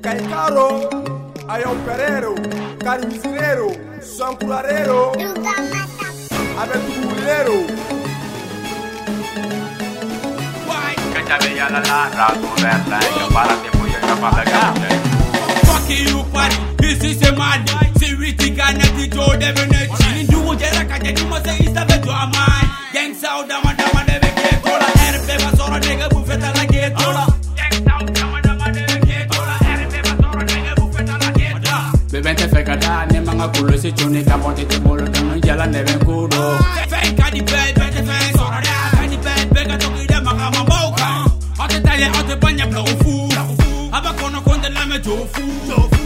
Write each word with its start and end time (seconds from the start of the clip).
Calcaro, 0.00 0.88
Ayomperero, 1.48 2.34
Carinzinero, 2.78 3.70
Sancurarero, 4.00 5.10
Aventurero. 6.56 7.66
Fuck 15.64 15.90
you, 15.90 16.22
party. 16.32 16.56
This 16.76 17.02
is 17.02 17.28
a 17.28 17.32
man. 17.36 17.66
See, 17.98 18.14
we 18.14 18.32
think 18.32 18.60
I'm 18.62 18.76
not 18.78 18.86
the 18.96 19.08
Joe 19.12 19.36
Devin. 19.38 19.74
Eh. 19.74 20.26
you 20.30 20.52
ever 20.52 20.58
catch 20.88 21.06
a 21.08 21.12
demon? 21.12 21.42
Say, 21.44 21.58
it's 21.58 21.76
a 21.76 21.84
bit 21.86 22.02
to 22.04 22.10
a 22.10 22.30
man. 22.32 22.65
kolo 33.54 33.72
se 33.78 33.90
tso 33.92 34.06
ta 34.26 34.34
bɔte 34.42 34.64
te 34.70 34.76
bolo 34.84 35.04
kanu 35.14 35.34
jala 35.46 35.64
ne 35.72 35.80
bɛ 35.86 35.94
ko 36.06 36.14
do. 36.32 36.44
ka 36.90 36.98
di 37.04 37.10
a 37.24 37.30
di 37.34 37.40
bɛɛ 37.48 37.66
bɛɛ 37.76 37.88
ka 37.96 38.02
tɔgɔ 39.76 40.02
i 40.02 40.06
da 40.10 40.18
maga 40.24 40.46
ma 40.54 40.62
baw 40.70 40.88
kan 40.98 41.16
aw 41.58 41.66
tɛ 41.70 41.78
taa 41.84 42.80
o 45.06 45.26
fu 45.26 45.42
jo 45.68 45.78
fu. 45.92 46.05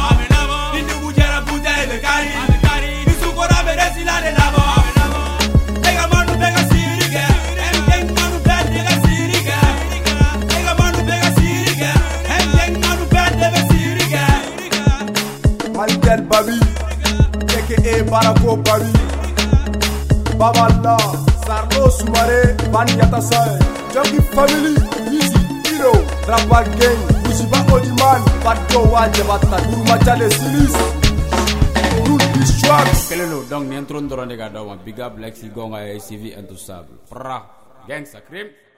Babi, 16.31 16.55
aka 17.43 17.93
Barako 18.07 18.55
Babi, 18.63 18.93
allah 20.39 20.95
Sarno 21.43 21.91
Sumare, 21.91 22.55
Banyata 22.71 23.19
Sai, 23.19 23.59
Junkie 23.91 24.23
Family, 24.31 24.79
Easy 25.11 25.35
Hero, 25.67 25.91
Rapa 26.23 26.63
Gang, 26.79 26.99
Mushiba 27.27 27.59
Odiman, 27.67 28.21
Bato 28.47 28.79
Wajabata, 28.95 29.59
Guruma 29.67 29.95
Chale 30.07 30.31
Silis. 30.31 30.75
kelen 33.11 33.27
do 33.29 33.43
donc 33.51 33.67
nin 33.67 33.83
tron 33.85 34.07
dɔrɔn 34.07 34.29
de 34.29 34.37
ka 34.39 34.49
big 34.85 34.99
up 35.01 35.17
lexi 35.19 35.51
gonga 35.51 35.83
ye 35.83 35.99
CV 35.99 36.31
intouchable 36.31 36.95
fra 37.11 37.43
gang 37.85 38.05
sakrim. 38.07 38.70